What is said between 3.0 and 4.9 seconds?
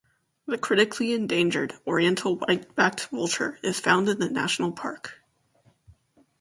vulture is found in the national